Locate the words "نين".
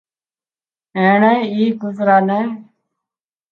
2.27-2.47